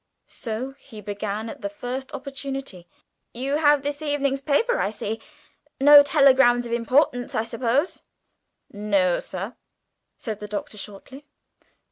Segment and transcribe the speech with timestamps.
[0.25, 2.87] So he began at the first opportunity:
[3.35, 5.21] "You have this evening's paper, I see.
[5.79, 8.01] No telegrams of importance, I suppose?"
[8.73, 9.55] "No, sir,"
[10.17, 11.27] said the Doctor shortly.